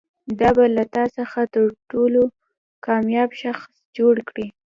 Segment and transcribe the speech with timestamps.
[0.39, 2.21] دا به له تا څخه تر ټولو
[2.85, 4.47] کامیاب شخص جوړ کړي.